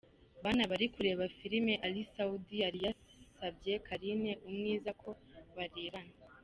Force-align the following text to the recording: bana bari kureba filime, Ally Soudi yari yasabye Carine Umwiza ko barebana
bana 0.43 0.63
bari 0.71 0.85
kureba 0.93 1.23
filime, 1.37 1.73
Ally 1.85 2.03
Soudi 2.13 2.55
yari 2.63 2.79
yasabye 2.85 3.73
Carine 3.85 4.31
Umwiza 4.47 4.89
ko 5.01 5.09
barebana 5.55 6.15